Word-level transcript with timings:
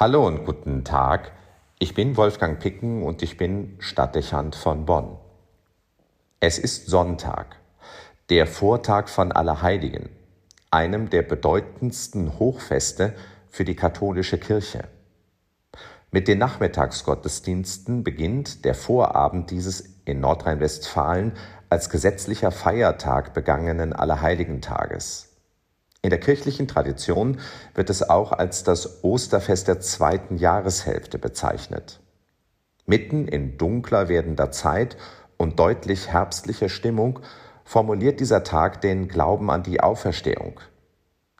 Hallo 0.00 0.24
und 0.24 0.44
guten 0.44 0.84
Tag. 0.84 1.32
Ich 1.80 1.92
bin 1.92 2.16
Wolfgang 2.16 2.60
Picken 2.60 3.02
und 3.02 3.20
ich 3.20 3.36
bin 3.36 3.74
Stadtdechant 3.80 4.54
von 4.54 4.86
Bonn. 4.86 5.16
Es 6.38 6.56
ist 6.60 6.86
Sonntag, 6.86 7.56
der 8.30 8.46
Vortag 8.46 9.08
von 9.08 9.32
Allerheiligen, 9.32 10.08
einem 10.70 11.10
der 11.10 11.22
bedeutendsten 11.22 12.38
Hochfeste 12.38 13.12
für 13.48 13.64
die 13.64 13.74
katholische 13.74 14.38
Kirche. 14.38 14.84
Mit 16.12 16.28
den 16.28 16.38
Nachmittagsgottesdiensten 16.38 18.04
beginnt 18.04 18.64
der 18.64 18.76
Vorabend 18.76 19.50
dieses 19.50 19.96
in 20.04 20.20
Nordrhein-Westfalen 20.20 21.32
als 21.70 21.90
gesetzlicher 21.90 22.52
Feiertag 22.52 23.34
begangenen 23.34 23.92
Allerheiligentages. 23.92 25.27
In 26.02 26.10
der 26.10 26.20
kirchlichen 26.20 26.68
Tradition 26.68 27.40
wird 27.74 27.90
es 27.90 28.08
auch 28.08 28.32
als 28.32 28.62
das 28.62 29.02
Osterfest 29.02 29.66
der 29.66 29.80
zweiten 29.80 30.36
Jahreshälfte 30.36 31.18
bezeichnet. 31.18 32.00
Mitten 32.86 33.26
in 33.26 33.58
dunkler 33.58 34.08
werdender 34.08 34.50
Zeit 34.50 34.96
und 35.36 35.58
deutlich 35.58 36.08
herbstlicher 36.08 36.68
Stimmung 36.68 37.20
formuliert 37.64 38.20
dieser 38.20 38.44
Tag 38.44 38.80
den 38.80 39.08
Glauben 39.08 39.50
an 39.50 39.62
die 39.62 39.80
Auferstehung. 39.80 40.60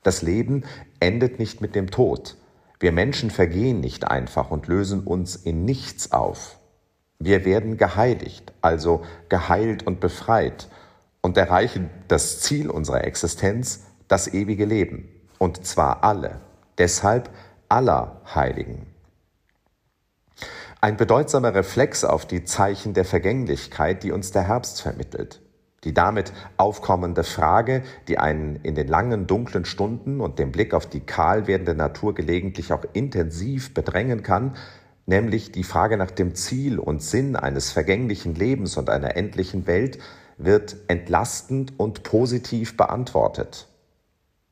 Das 0.02 0.22
Leben 0.22 0.64
endet 1.00 1.38
nicht 1.38 1.60
mit 1.60 1.74
dem 1.74 1.90
Tod. 1.90 2.36
Wir 2.80 2.92
Menschen 2.92 3.30
vergehen 3.30 3.80
nicht 3.80 4.06
einfach 4.08 4.50
und 4.50 4.66
lösen 4.66 5.04
uns 5.04 5.36
in 5.36 5.64
nichts 5.64 6.12
auf. 6.12 6.58
Wir 7.18 7.44
werden 7.44 7.76
geheiligt, 7.76 8.52
also 8.60 9.04
geheilt 9.28 9.86
und 9.86 10.00
befreit 10.00 10.68
und 11.20 11.36
erreichen 11.36 11.90
das 12.06 12.40
Ziel 12.40 12.70
unserer 12.70 13.04
Existenz, 13.04 13.87
das 14.08 14.32
ewige 14.32 14.64
Leben, 14.64 15.08
und 15.38 15.64
zwar 15.66 16.02
alle, 16.02 16.40
deshalb 16.78 17.30
aller 17.68 18.22
Heiligen. 18.34 18.86
Ein 20.80 20.96
bedeutsamer 20.96 21.54
Reflex 21.54 22.04
auf 22.04 22.24
die 22.24 22.44
Zeichen 22.44 22.94
der 22.94 23.04
Vergänglichkeit, 23.04 24.02
die 24.04 24.12
uns 24.12 24.30
der 24.30 24.42
Herbst 24.42 24.80
vermittelt. 24.80 25.40
Die 25.84 25.92
damit 25.92 26.32
aufkommende 26.56 27.24
Frage, 27.24 27.82
die 28.06 28.18
einen 28.18 28.56
in 28.56 28.74
den 28.74 28.88
langen 28.88 29.26
dunklen 29.26 29.64
Stunden 29.64 30.20
und 30.20 30.38
dem 30.38 30.52
Blick 30.52 30.74
auf 30.74 30.86
die 30.86 31.00
kahl 31.00 31.46
werdende 31.46 31.74
Natur 31.74 32.14
gelegentlich 32.14 32.72
auch 32.72 32.84
intensiv 32.92 33.74
bedrängen 33.74 34.22
kann, 34.22 34.56
nämlich 35.06 35.52
die 35.52 35.64
Frage 35.64 35.96
nach 35.96 36.10
dem 36.10 36.34
Ziel 36.34 36.78
und 36.78 37.02
Sinn 37.02 37.36
eines 37.36 37.72
vergänglichen 37.72 38.34
Lebens 38.34 38.76
und 38.76 38.90
einer 38.90 39.16
endlichen 39.16 39.66
Welt, 39.66 39.98
wird 40.36 40.76
entlastend 40.86 41.72
und 41.76 42.04
positiv 42.04 42.76
beantwortet. 42.76 43.68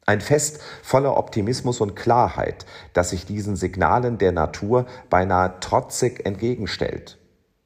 Ein 0.08 0.20
Fest 0.20 0.60
voller 0.84 1.16
Optimismus 1.16 1.80
und 1.80 1.96
Klarheit, 1.96 2.64
das 2.92 3.10
sich 3.10 3.26
diesen 3.26 3.56
Signalen 3.56 4.18
der 4.18 4.30
Natur 4.30 4.86
beinahe 5.10 5.58
trotzig 5.58 6.24
entgegenstellt. 6.24 7.18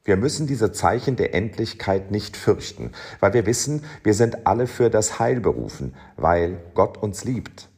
Wir 0.03 0.17
müssen 0.17 0.47
diese 0.47 0.71
Zeichen 0.71 1.15
der 1.15 1.35
Endlichkeit 1.35 2.09
nicht 2.09 2.35
fürchten, 2.35 2.93
weil 3.19 3.35
wir 3.35 3.45
wissen, 3.45 3.83
wir 4.03 4.15
sind 4.15 4.47
alle 4.47 4.65
für 4.65 4.89
das 4.89 5.19
Heil 5.19 5.39
berufen, 5.39 5.93
weil 6.17 6.57
Gott 6.73 6.97
uns 6.97 7.23
liebt. 7.23 7.69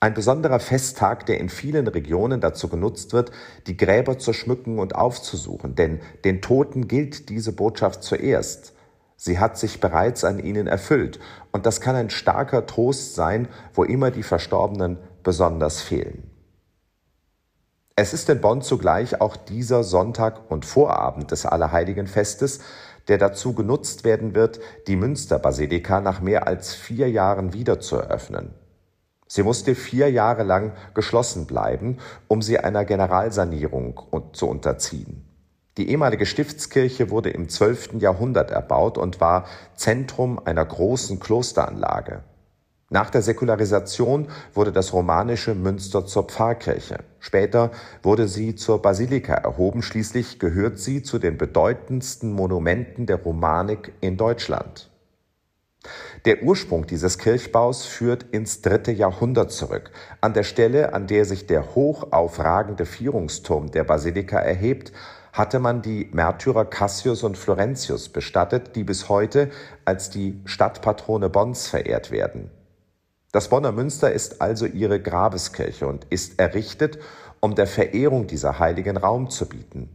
Ein 0.00 0.14
besonderer 0.14 0.60
Festtag, 0.60 1.26
der 1.26 1.38
in 1.38 1.50
vielen 1.50 1.86
Regionen 1.86 2.40
dazu 2.40 2.68
genutzt 2.68 3.12
wird, 3.12 3.30
die 3.66 3.76
Gräber 3.76 4.16
zu 4.16 4.32
schmücken 4.32 4.78
und 4.78 4.94
aufzusuchen, 4.94 5.74
denn 5.74 6.00
den 6.24 6.40
Toten 6.40 6.88
gilt 6.88 7.28
diese 7.28 7.52
Botschaft 7.52 8.02
zuerst. 8.02 8.72
Sie 9.20 9.40
hat 9.40 9.58
sich 9.58 9.80
bereits 9.80 10.22
an 10.22 10.38
ihnen 10.38 10.68
erfüllt, 10.68 11.18
und 11.50 11.66
das 11.66 11.80
kann 11.80 11.96
ein 11.96 12.08
starker 12.08 12.66
Trost 12.66 13.16
sein, 13.16 13.48
wo 13.74 13.82
immer 13.82 14.12
die 14.12 14.22
Verstorbenen 14.22 14.96
besonders 15.24 15.82
fehlen. 15.82 16.30
Es 17.96 18.14
ist 18.14 18.30
in 18.30 18.40
Bonn 18.40 18.62
zugleich 18.62 19.20
auch 19.20 19.34
dieser 19.34 19.82
Sonntag 19.82 20.48
und 20.52 20.64
Vorabend 20.64 21.32
des 21.32 21.46
Allerheiligenfestes, 21.46 22.60
der 23.08 23.18
dazu 23.18 23.54
genutzt 23.54 24.04
werden 24.04 24.36
wird, 24.36 24.60
die 24.86 24.94
Münsterbasilika 24.94 26.00
nach 26.00 26.20
mehr 26.20 26.46
als 26.46 26.74
vier 26.74 27.10
Jahren 27.10 27.52
wieder 27.52 27.80
zu 27.80 27.96
eröffnen. 27.96 28.54
Sie 29.26 29.42
musste 29.42 29.74
vier 29.74 30.12
Jahre 30.12 30.44
lang 30.44 30.74
geschlossen 30.94 31.46
bleiben, 31.46 31.98
um 32.28 32.40
sie 32.40 32.60
einer 32.60 32.84
Generalsanierung 32.84 34.00
zu 34.32 34.48
unterziehen. 34.48 35.27
Die 35.78 35.90
ehemalige 35.90 36.26
Stiftskirche 36.26 37.08
wurde 37.08 37.30
im 37.30 37.48
12. 37.48 38.00
Jahrhundert 38.00 38.50
erbaut 38.50 38.98
und 38.98 39.20
war 39.20 39.46
Zentrum 39.76 40.40
einer 40.44 40.64
großen 40.64 41.20
Klosteranlage. 41.20 42.24
Nach 42.90 43.10
der 43.10 43.22
Säkularisation 43.22 44.26
wurde 44.54 44.72
das 44.72 44.92
romanische 44.92 45.54
Münster 45.54 46.04
zur 46.04 46.24
Pfarrkirche. 46.24 46.98
Später 47.20 47.70
wurde 48.02 48.26
sie 48.26 48.56
zur 48.56 48.82
Basilika 48.82 49.34
erhoben. 49.34 49.82
Schließlich 49.82 50.40
gehört 50.40 50.78
sie 50.78 51.04
zu 51.04 51.20
den 51.20 51.38
bedeutendsten 51.38 52.32
Monumenten 52.32 53.06
der 53.06 53.22
Romanik 53.22 53.92
in 54.00 54.16
Deutschland. 54.16 54.90
Der 56.24 56.42
Ursprung 56.42 56.86
dieses 56.86 57.18
Kirchbaus 57.18 57.84
führt 57.84 58.24
ins 58.32 58.62
dritte 58.62 58.90
Jahrhundert 58.90 59.52
zurück. 59.52 59.92
An 60.20 60.34
der 60.34 60.42
Stelle, 60.42 60.92
an 60.92 61.06
der 61.06 61.24
sich 61.24 61.46
der 61.46 61.76
hoch 61.76 62.10
aufragende 62.10 62.84
Vierungsturm 62.84 63.70
der 63.70 63.84
Basilika 63.84 64.38
erhebt, 64.38 64.92
hatte 65.38 65.60
man 65.60 65.82
die 65.82 66.10
Märtyrer 66.12 66.64
Cassius 66.64 67.22
und 67.22 67.38
Florentius 67.38 68.08
bestattet, 68.08 68.74
die 68.74 68.82
bis 68.82 69.08
heute 69.08 69.50
als 69.84 70.10
die 70.10 70.40
Stadtpatrone 70.44 71.30
Bonns 71.30 71.68
verehrt 71.68 72.10
werden. 72.10 72.50
Das 73.30 73.48
Bonner 73.48 73.70
Münster 73.70 74.10
ist 74.10 74.42
also 74.42 74.66
ihre 74.66 75.00
Grabeskirche 75.00 75.86
und 75.86 76.06
ist 76.10 76.40
errichtet, 76.40 76.98
um 77.38 77.54
der 77.54 77.68
Verehrung 77.68 78.26
dieser 78.26 78.58
heiligen 78.58 78.96
Raum 78.96 79.30
zu 79.30 79.48
bieten. 79.48 79.90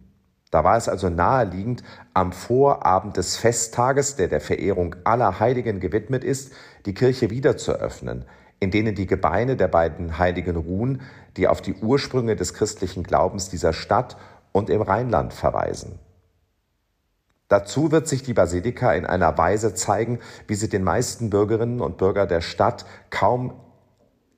Da 0.49 0.63
war 0.63 0.77
es 0.77 0.87
also 0.87 1.09
naheliegend, 1.09 1.83
am 2.13 2.31
Vorabend 2.31 3.17
des 3.17 3.35
Festtages, 3.35 4.15
der 4.15 4.29
der 4.29 4.39
Verehrung 4.39 4.95
aller 5.03 5.41
Heiligen 5.41 5.81
gewidmet 5.81 6.23
ist, 6.23 6.53
die 6.85 6.93
Kirche 6.93 7.31
wieder 7.31 7.57
zu 7.57 7.73
öffnen, 7.73 8.23
in 8.59 8.71
denen 8.71 8.95
die 8.95 9.07
Gebeine 9.07 9.57
der 9.57 9.67
beiden 9.67 10.19
Heiligen 10.19 10.55
ruhen, 10.55 11.01
die 11.35 11.49
auf 11.49 11.61
die 11.61 11.73
Ursprünge 11.73 12.37
des 12.37 12.53
christlichen 12.53 13.03
Glaubens 13.03 13.49
dieser 13.49 13.73
Stadt 13.73 14.15
und 14.53 14.69
im 14.69 14.81
Rheinland 14.81 15.34
verweisen. 15.34 16.00
Dazu 17.50 17.91
wird 17.91 18.08
sich 18.08 18.24
die 18.24 18.34
Basilika 18.34 18.94
in 18.94 19.06
einer 19.06 19.38
Weise 19.38 19.75
zeigen, 19.75 20.19
wie 20.47 20.56
sie 20.56 20.69
den 20.69 20.84
meisten 20.84 21.30
Bürgerinnen 21.30 21.81
und 21.81 21.97
Bürgern 21.97 22.30
der 22.30 22.41
Stadt 22.41 22.86
kaum 23.09 23.59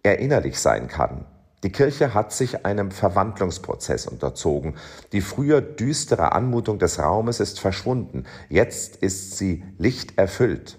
erinnerlich 0.02 0.60
sein 0.60 0.88
kann. 0.88 1.26
Die 1.64 1.72
Kirche 1.72 2.14
hat 2.14 2.32
sich 2.32 2.66
einem 2.66 2.92
Verwandlungsprozess 2.92 4.06
unterzogen. 4.08 4.76
Die 5.14 5.22
früher 5.22 5.62
düstere 5.62 6.32
Anmutung 6.32 6.78
des 6.78 7.00
Raumes 7.00 7.40
ist 7.40 7.60
verschwunden. 7.60 8.26
Jetzt 8.50 8.98
ist 8.98 9.38
sie 9.38 9.64
lichterfüllt. 9.78 10.78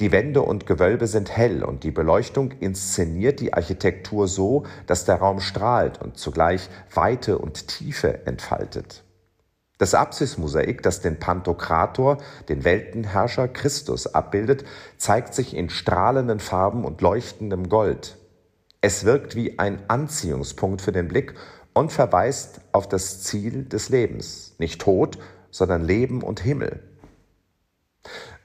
Die 0.00 0.12
Wände 0.12 0.42
und 0.42 0.66
Gewölbe 0.66 1.06
sind 1.06 1.36
hell 1.36 1.64
und 1.64 1.84
die 1.84 1.90
Beleuchtung 1.90 2.52
inszeniert 2.52 3.40
die 3.40 3.52
Architektur 3.52 4.28
so, 4.28 4.64
dass 4.86 5.04
der 5.04 5.16
Raum 5.16 5.40
strahlt 5.40 6.00
und 6.00 6.18
zugleich 6.18 6.68
Weite 6.94 7.38
und 7.38 7.68
Tiefe 7.68 8.26
entfaltet. 8.26 9.04
Das 9.78 9.94
Apsismosaik, 9.94 10.82
das 10.82 11.00
den 11.00 11.20
Pantokrator, 11.20 12.18
den 12.48 12.64
Weltenherrscher 12.64 13.46
Christus 13.46 14.12
abbildet, 14.12 14.64
zeigt 14.96 15.34
sich 15.34 15.54
in 15.54 15.70
strahlenden 15.70 16.40
Farben 16.40 16.84
und 16.84 17.00
leuchtendem 17.00 17.68
Gold. 17.68 18.16
Es 18.80 19.04
wirkt 19.04 19.36
wie 19.36 19.58
ein 19.58 19.80
Anziehungspunkt 19.88 20.82
für 20.82 20.92
den 20.92 21.08
Blick 21.08 21.34
und 21.74 21.92
verweist 21.92 22.60
auf 22.72 22.88
das 22.88 23.22
Ziel 23.22 23.64
des 23.64 23.88
Lebens. 23.88 24.54
Nicht 24.58 24.80
Tod, 24.80 25.18
sondern 25.50 25.84
Leben 25.84 26.22
und 26.22 26.40
Himmel. 26.40 26.82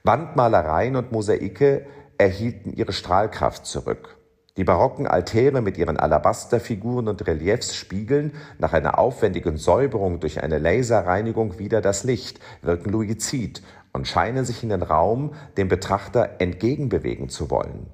Wandmalereien 0.06 0.96
und 0.96 1.12
Mosaike 1.12 1.86
erhielten 2.18 2.74
ihre 2.74 2.92
Strahlkraft 2.92 3.64
zurück. 3.64 4.18
Die 4.58 4.64
barocken 4.64 5.06
Altäre 5.06 5.62
mit 5.62 5.78
ihren 5.78 5.96
Alabasterfiguren 5.96 7.08
und 7.08 7.26
Reliefs 7.26 7.74
spiegeln 7.74 8.34
nach 8.58 8.74
einer 8.74 8.98
aufwendigen 8.98 9.56
Säuberung 9.56 10.20
durch 10.20 10.42
eine 10.42 10.58
Laserreinigung 10.58 11.58
wieder 11.58 11.80
das 11.80 12.04
Licht, 12.04 12.38
wirken 12.60 12.90
luizid 12.90 13.62
und 13.94 14.06
scheinen 14.06 14.44
sich 14.44 14.62
in 14.62 14.68
den 14.68 14.82
Raum 14.82 15.32
dem 15.56 15.68
Betrachter 15.68 16.32
entgegenbewegen 16.38 17.30
zu 17.30 17.50
wollen. 17.50 17.86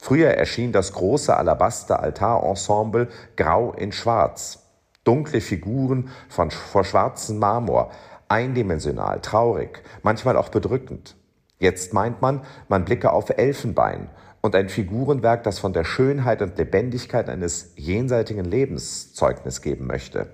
Früher 0.00 0.30
erschien 0.30 0.72
das 0.72 0.94
große 0.94 1.36
Alabaster-Altarensemble 1.36 3.08
grau 3.36 3.74
in 3.74 3.92
schwarz. 3.92 4.62
Dunkle 5.04 5.42
Figuren 5.42 6.08
von, 6.30 6.50
vor 6.50 6.84
schwarzem 6.84 7.38
Marmor, 7.38 7.90
eindimensional, 8.28 9.20
traurig, 9.20 9.82
manchmal 10.02 10.38
auch 10.38 10.48
bedrückend. 10.48 11.16
Jetzt 11.58 11.92
meint 11.92 12.20
man, 12.20 12.42
man 12.68 12.84
blicke 12.84 13.12
auf 13.12 13.30
Elfenbein 13.30 14.10
und 14.40 14.54
ein 14.54 14.68
Figurenwerk, 14.68 15.42
das 15.44 15.58
von 15.58 15.72
der 15.72 15.84
Schönheit 15.84 16.42
und 16.42 16.58
Lebendigkeit 16.58 17.28
eines 17.28 17.72
jenseitigen 17.76 18.44
Lebens 18.44 19.14
Zeugnis 19.14 19.62
geben 19.62 19.86
möchte. 19.86 20.26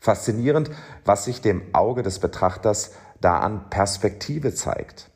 Faszinierend, 0.00 0.70
was 1.04 1.24
sich 1.24 1.40
dem 1.40 1.62
Auge 1.72 2.02
des 2.02 2.18
Betrachters 2.18 2.92
da 3.20 3.38
an 3.38 3.70
Perspektive 3.70 4.54
zeigt. 4.54 5.10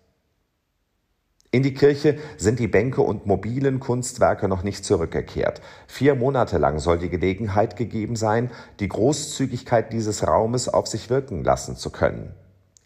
In 1.52 1.64
die 1.64 1.74
Kirche 1.74 2.18
sind 2.36 2.60
die 2.60 2.68
Bänke 2.68 3.00
und 3.00 3.26
mobilen 3.26 3.80
Kunstwerke 3.80 4.46
noch 4.46 4.62
nicht 4.62 4.84
zurückgekehrt. 4.84 5.60
Vier 5.88 6.14
Monate 6.14 6.58
lang 6.58 6.78
soll 6.78 6.98
die 6.98 7.08
Gelegenheit 7.08 7.74
gegeben 7.74 8.14
sein, 8.14 8.52
die 8.78 8.88
Großzügigkeit 8.88 9.92
dieses 9.92 10.24
Raumes 10.28 10.68
auf 10.68 10.86
sich 10.86 11.10
wirken 11.10 11.42
lassen 11.42 11.74
zu 11.74 11.90
können. 11.90 12.34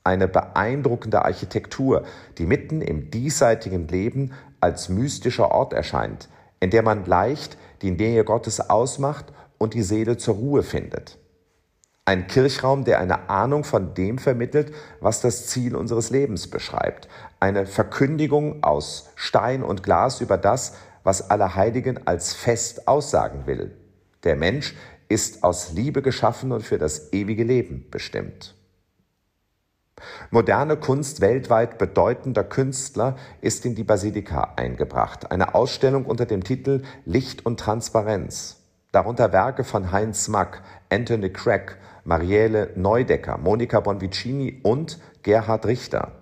Eine 0.04 0.28
beeindruckende 0.28 1.24
Architektur, 1.24 2.04
die 2.36 2.44
mitten 2.44 2.82
im 2.82 3.10
diesseitigen 3.10 3.88
Leben 3.88 4.32
als 4.60 4.90
mystischer 4.90 5.50
Ort 5.50 5.72
erscheint, 5.72 6.28
in 6.60 6.68
der 6.68 6.82
man 6.82 7.06
leicht 7.06 7.56
die 7.80 7.90
Nähe 7.90 8.22
Gottes 8.22 8.68
ausmacht 8.68 9.32
und 9.56 9.72
die 9.72 9.82
Seele 9.82 10.18
zur 10.18 10.34
Ruhe 10.34 10.62
findet. 10.62 11.18
Ein 12.06 12.26
Kirchraum, 12.26 12.84
der 12.84 12.98
eine 12.98 13.30
Ahnung 13.30 13.64
von 13.64 13.94
dem 13.94 14.18
vermittelt, 14.18 14.74
was 15.00 15.22
das 15.22 15.46
Ziel 15.46 15.74
unseres 15.74 16.10
Lebens 16.10 16.48
beschreibt. 16.48 17.08
Eine 17.40 17.64
Verkündigung 17.64 18.62
aus 18.62 19.08
Stein 19.14 19.62
und 19.62 19.82
Glas 19.82 20.20
über 20.20 20.36
das, 20.36 20.74
was 21.02 21.30
Allerheiligen 21.30 22.06
als 22.06 22.34
Fest 22.34 22.88
aussagen 22.88 23.46
will. 23.46 23.74
Der 24.22 24.36
Mensch 24.36 24.74
ist 25.08 25.44
aus 25.44 25.72
Liebe 25.72 26.02
geschaffen 26.02 26.52
und 26.52 26.62
für 26.62 26.76
das 26.76 27.12
ewige 27.14 27.44
Leben 27.44 27.86
bestimmt. 27.90 28.54
Moderne 30.30 30.76
Kunst 30.76 31.20
weltweit 31.20 31.78
bedeutender 31.78 32.44
Künstler 32.44 33.16
ist 33.40 33.64
in 33.66 33.74
die 33.74 33.84
Basilika 33.84 34.54
eingebracht. 34.56 35.30
Eine 35.30 35.54
Ausstellung 35.54 36.06
unter 36.06 36.26
dem 36.26 36.44
Titel 36.44 36.82
Licht 37.04 37.44
und 37.46 37.60
Transparenz. 37.60 38.60
Darunter 38.92 39.32
Werke 39.32 39.64
von 39.64 39.90
Heinz 39.90 40.28
Mack, 40.28 40.62
Anthony 40.88 41.30
Craig, 41.30 41.78
Marielle 42.04 42.70
Neudecker, 42.76 43.38
Monika 43.38 43.80
Bonvicini 43.80 44.60
und 44.62 45.00
Gerhard 45.22 45.66
Richter. 45.66 46.12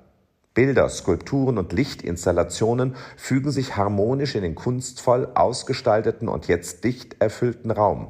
Bilder, 0.54 0.88
Skulpturen 0.88 1.58
und 1.58 1.72
Lichtinstallationen 1.72 2.94
fügen 3.16 3.50
sich 3.50 3.76
harmonisch 3.76 4.34
in 4.34 4.42
den 4.42 4.54
kunstvoll 4.54 5.28
ausgestalteten 5.34 6.28
und 6.28 6.46
jetzt 6.46 6.84
dicht 6.84 7.20
erfüllten 7.20 7.70
Raum. 7.70 8.08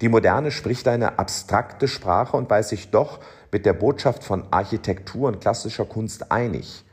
Die 0.00 0.08
Moderne 0.08 0.50
spricht 0.50 0.88
eine 0.88 1.18
abstrakte 1.18 1.88
Sprache 1.88 2.36
und 2.36 2.50
weiß 2.50 2.68
sich 2.70 2.90
doch 2.90 3.20
mit 3.52 3.66
der 3.66 3.72
Botschaft 3.72 4.24
von 4.24 4.44
Architektur 4.52 5.28
und 5.28 5.40
klassischer 5.40 5.84
Kunst 5.84 6.30
einig. 6.30 6.84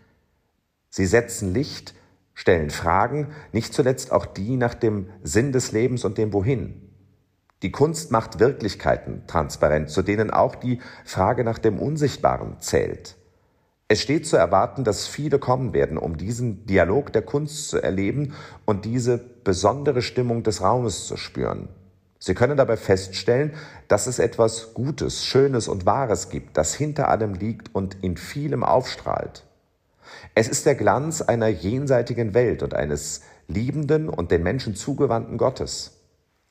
Sie 0.89 1.05
setzen 1.05 1.53
Licht, 1.53 1.93
stellen 2.33 2.69
Fragen, 2.69 3.31
nicht 3.51 3.73
zuletzt 3.73 4.11
auch 4.11 4.25
die 4.25 4.57
nach 4.57 4.73
dem 4.73 5.09
Sinn 5.23 5.51
des 5.51 5.71
Lebens 5.71 6.05
und 6.05 6.17
dem 6.17 6.33
Wohin. 6.33 6.89
Die 7.63 7.71
Kunst 7.71 8.11
macht 8.11 8.39
Wirklichkeiten 8.39 9.23
transparent, 9.25 9.89
zu 9.89 10.01
denen 10.01 10.31
auch 10.31 10.55
die 10.55 10.81
Frage 11.05 11.43
nach 11.43 11.59
dem 11.59 11.79
Unsichtbaren 11.79 12.59
zählt. 12.59 13.15
Es 13.87 14.01
steht 14.01 14.25
zu 14.27 14.37
erwarten, 14.37 14.83
dass 14.83 15.07
viele 15.07 15.39
kommen 15.39 15.73
werden, 15.73 15.97
um 15.97 16.17
diesen 16.17 16.65
Dialog 16.65 17.13
der 17.13 17.21
Kunst 17.21 17.69
zu 17.69 17.81
erleben 17.81 18.33
und 18.65 18.85
diese 18.85 19.17
besondere 19.17 20.01
Stimmung 20.01 20.43
des 20.43 20.61
Raumes 20.61 21.07
zu 21.07 21.15
spüren. 21.15 21.69
Sie 22.25 22.35
können 22.35 22.55
dabei 22.55 22.77
feststellen, 22.77 23.51
dass 23.89 24.07
es 24.07 24.17
etwas 24.17 24.73
Gutes, 24.73 25.25
Schönes 25.25 25.67
und 25.67 25.85
Wahres 25.85 26.29
gibt, 26.29 26.55
das 26.55 26.73
hinter 26.73 27.09
allem 27.09 27.33
liegt 27.33 27.75
und 27.75 28.01
in 28.01 28.15
vielem 28.15 28.63
aufstrahlt. 28.63 29.43
Es 30.33 30.47
ist 30.47 30.65
der 30.65 30.75
Glanz 30.75 31.21
einer 31.21 31.49
jenseitigen 31.49 32.33
Welt 32.33 32.63
und 32.63 32.75
eines 32.75 33.23
liebenden 33.49 34.07
und 34.07 34.31
den 34.31 34.41
Menschen 34.41 34.73
zugewandten 34.73 35.37
Gottes. 35.37 35.99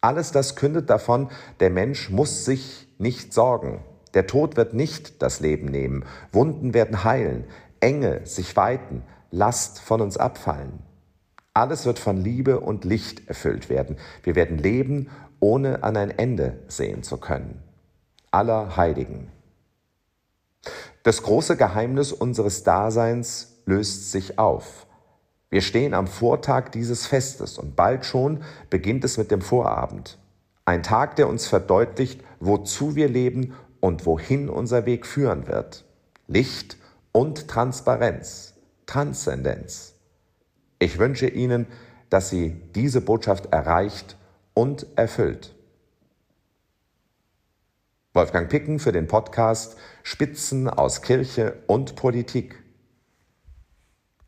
Alles 0.03 0.31
das 0.31 0.57
kündet 0.57 0.91
davon, 0.91 1.31
der 1.61 1.71
Mensch 1.71 2.11
muss 2.11 2.45
sich 2.45 2.87
nicht 2.99 3.33
sorgen. 3.33 3.83
Der 4.13 4.27
Tod 4.27 4.59
wird 4.59 4.75
nicht 4.75 5.23
das 5.23 5.41
Leben 5.41 5.65
nehmen. 5.69 6.05
Wunden 6.33 6.75
werden 6.75 7.03
heilen. 7.03 7.45
Enge 7.81 8.27
sich 8.27 8.57
weiten. 8.57 9.05
Last 9.31 9.81
von 9.81 10.03
uns 10.03 10.19
abfallen. 10.19 10.81
Alles 11.55 11.85
wird 11.85 11.99
von 11.99 12.17
Liebe 12.17 12.61
und 12.61 12.85
Licht 12.85 13.29
erfüllt 13.29 13.69
werden. 13.69 13.97
Wir 14.23 14.35
werden 14.35 14.57
leben, 14.57 15.11
ohne 15.39 15.83
an 15.83 15.97
ein 15.97 16.11
Ende 16.11 16.59
sehen 16.69 17.03
zu 17.03 17.19
können. 17.19 17.63
Aller 18.31 18.77
Heiligen. 18.77 19.31
Das 21.03 21.23
große 21.23 21.57
Geheimnis 21.57 22.13
unseres 22.13 22.63
Daseins 22.63 23.59
löst 23.67 24.13
sich 24.13 24.39
auf. 24.39 24.87
Wir 25.51 25.61
stehen 25.61 25.93
am 25.93 26.07
Vortag 26.07 26.71
dieses 26.71 27.07
Festes 27.07 27.59
und 27.59 27.77
bald 27.77 28.07
schon 28.07 28.43
beginnt 28.71 29.05
es 29.05 29.19
mit 29.19 29.31
dem 29.31 29.43
Vorabend. 29.43 30.17
Ein 30.65 30.83
Tag, 30.83 31.17
der 31.17 31.29
uns 31.29 31.47
verdeutlicht, 31.47 32.23
wozu 32.41 32.95
wir 32.95 33.09
leben 33.09 33.55
und 33.81 34.07
wohin 34.07 34.49
unser 34.49 34.87
Weg 34.87 35.05
führen 35.07 35.49
wird. 35.49 35.85
Licht 36.29 36.79
und 37.11 37.49
Transparenz, 37.49 38.55
Transzendenz. 38.87 39.92
Ich 40.93 40.99
wünsche 40.99 41.27
Ihnen, 41.27 41.69
dass 42.11 42.29
Sie 42.29 42.51
diese 42.75 43.01
Botschaft 43.01 43.47
erreicht 43.51 44.19
und 44.53 44.87
erfüllt. 44.95 45.55
Wolfgang 48.13 48.51
Picken 48.51 48.79
für 48.79 48.93
den 48.93 49.07
Podcast 49.07 49.79
Spitzen 50.03 50.69
aus 50.69 51.01
Kirche 51.01 51.63
und 51.67 51.97
Politik. 51.97 52.62